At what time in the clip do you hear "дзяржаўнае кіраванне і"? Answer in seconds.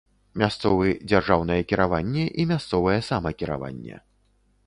1.11-2.47